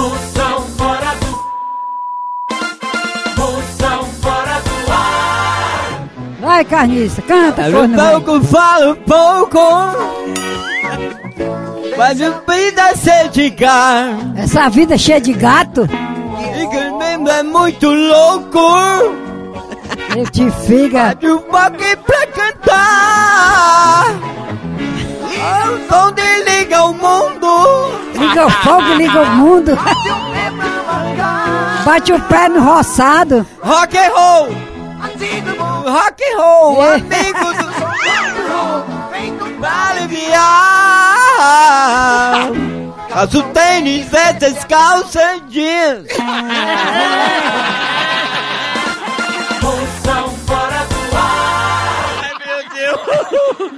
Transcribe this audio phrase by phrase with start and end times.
[0.00, 1.30] Moção fora do.
[3.40, 6.08] Moção fora do ar.
[6.40, 8.10] Vai, carniça, canta, um vai.
[8.20, 9.60] pouco, fala um pouco.
[11.98, 14.08] Mas o vida ser de gar.
[14.36, 18.58] Essa vida cheia de gato, E que mesmo é muito louco.
[20.16, 21.14] ele te figa.
[21.14, 24.06] De um aqui pra cantar.
[25.32, 25.78] É o
[28.30, 29.76] Liga o fogo, liga o mundo.
[31.84, 33.44] Bate o pé no roçado.
[33.60, 34.48] Rock and roll.
[35.84, 36.84] Rock and roll.
[36.84, 36.94] É.
[36.94, 37.70] Amigo do
[39.60, 40.40] Pra aliviar.
[43.08, 46.06] Faço tênis, essas calças jeans.
[49.60, 52.22] Moção fora do ar.
[52.22, 53.70] Ai, meu Deus.